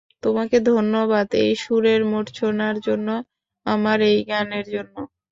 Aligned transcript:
তোমাকে 0.23 0.57
ধন্যবাদ 0.69 1.27
এই 1.43 1.53
সুরের 1.63 2.01
মূর্ছনার 2.11 2.75
জন্য, 2.87 3.07
আমার 3.65 3.97
এই 4.09 4.17
গানের 4.29 4.65
জন্য! 4.73 4.95